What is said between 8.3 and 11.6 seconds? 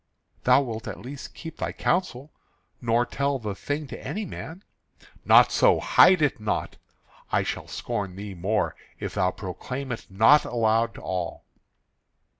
more if thou proclaim it not aloud to all."